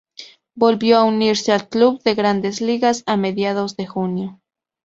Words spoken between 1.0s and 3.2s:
unirse al club de Grandes Ligas a